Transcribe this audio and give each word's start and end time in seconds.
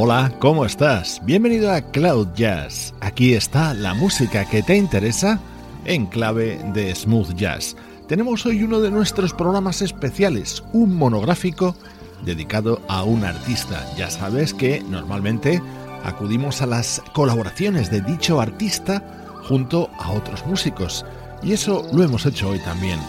Hola, 0.00 0.32
¿cómo 0.38 0.64
estás? 0.64 1.20
Bienvenido 1.24 1.72
a 1.72 1.80
Cloud 1.82 2.28
Jazz. 2.36 2.94
Aquí 3.00 3.34
está 3.34 3.74
la 3.74 3.94
música 3.94 4.48
que 4.48 4.62
te 4.62 4.76
interesa 4.76 5.40
en 5.84 6.06
clave 6.06 6.60
de 6.72 6.94
smooth 6.94 7.34
jazz. 7.34 7.74
Tenemos 8.06 8.46
hoy 8.46 8.62
uno 8.62 8.78
de 8.78 8.92
nuestros 8.92 9.34
programas 9.34 9.82
especiales, 9.82 10.62
un 10.72 10.94
monográfico 10.94 11.74
dedicado 12.24 12.80
a 12.86 13.02
un 13.02 13.24
artista. 13.24 13.84
Ya 13.96 14.08
sabes 14.08 14.54
que 14.54 14.84
normalmente 14.88 15.60
acudimos 16.04 16.62
a 16.62 16.66
las 16.66 17.02
colaboraciones 17.12 17.90
de 17.90 18.00
dicho 18.00 18.40
artista 18.40 19.02
junto 19.48 19.90
a 19.98 20.12
otros 20.12 20.46
músicos. 20.46 21.04
Y 21.42 21.54
eso 21.54 21.84
lo 21.92 22.04
hemos 22.04 22.24
hecho 22.24 22.50
hoy 22.50 22.60
también. 22.60 23.00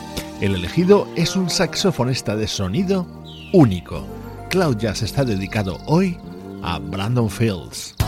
El 0.42 0.56
elegido 0.56 1.08
es 1.16 1.36
un 1.36 1.52
saxofonista 1.52 2.36
de 2.36 2.48
sonido 2.48 3.06
único. 3.54 4.08
Cloud 4.50 4.78
Jazz 4.78 5.04
está 5.04 5.24
dedicado 5.24 5.78
hoy 5.86 6.18
a 6.64 6.80
Brandon 6.80 7.30
Fields. 7.30 7.99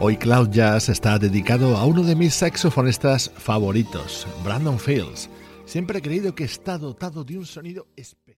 Hoy 0.00 0.16
Cloud 0.16 0.50
Jazz 0.50 0.88
está 0.88 1.18
dedicado 1.18 1.76
a 1.76 1.84
uno 1.84 2.04
de 2.04 2.14
mis 2.14 2.32
saxofonistas 2.32 3.32
favoritos, 3.36 4.28
Brandon 4.44 4.78
Fields. 4.78 5.28
Siempre 5.64 5.98
he 5.98 6.02
creído 6.02 6.36
que 6.36 6.44
está 6.44 6.78
dotado 6.78 7.24
de 7.24 7.36
un 7.36 7.44
sonido 7.44 7.88
especial. 7.96 8.38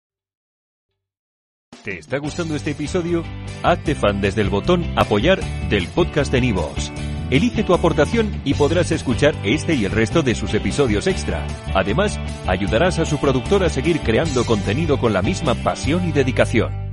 ¿Te 1.83 1.99
está 1.99 2.19
gustando 2.19 2.55
este 2.55 2.71
episodio? 2.71 3.25
Hazte 3.65 3.97
fan 3.97 4.21
desde 4.21 4.43
el 4.43 4.51
botón 4.51 4.85
Apoyar 4.97 5.41
del 5.69 5.89
podcast 5.89 6.31
de 6.31 6.43
Nivos. 6.43 6.93
Elige 7.29 7.65
tu 7.65 7.75
aportación 7.75 8.41
y 8.45 8.55
podrás 8.55 8.93
escuchar 8.93 9.35
este 9.43 9.75
y 9.75 9.85
el 9.85 9.91
resto 9.91 10.23
de 10.23 10.37
sus 10.37 10.55
episodios 10.55 11.09
extra. 11.09 11.45
Además, 11.75 12.21
ayudarás 12.47 13.01
a 13.01 13.05
su 13.05 13.19
productor 13.19 13.65
a 13.65 13.69
seguir 13.69 14.01
creando 14.01 14.47
contenido 14.47 15.01
con 15.01 15.13
la 15.13 15.23
misma 15.23 15.57
pasión 15.57 16.09
y 16.09 16.13
dedicación. 16.13 16.88